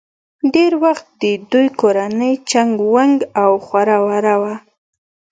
[0.53, 4.55] ډېر وخت د دوي کورنۍ چنګ ونګ او خوره وره وه